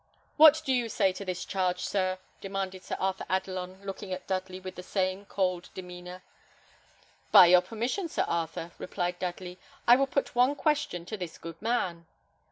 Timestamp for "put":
10.07-10.33